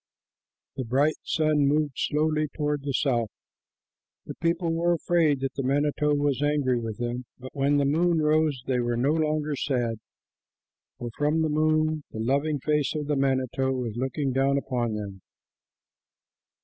The 0.77 0.83
bright 0.83 1.13
sun 1.21 1.67
moved 1.67 1.93
slowly 1.95 2.47
toward 2.47 2.81
the 2.81 2.91
south. 2.91 3.29
The 4.25 4.33
people 4.33 4.73
were 4.73 4.93
afraid 4.95 5.41
that 5.41 5.53
the 5.53 5.61
manito 5.61 6.15
was 6.15 6.41
angry 6.41 6.79
with 6.79 6.97
them, 6.97 7.25
but 7.37 7.53
when 7.55 7.77
the 7.77 7.85
moon 7.85 8.17
rose 8.19 8.63
they 8.65 8.79
were 8.79 8.97
no 8.97 9.11
longer 9.13 9.55
sad, 9.55 9.99
for 10.97 11.11
from 11.15 11.43
the 11.43 11.49
moon 11.49 12.01
the 12.09 12.17
loving 12.19 12.57
face 12.59 12.95
of 12.95 13.05
the 13.05 13.15
manito 13.15 13.73
was 13.73 13.95
looking 13.95 14.33
down 14.33 14.57
upon 14.57 14.95
them. 14.95 15.21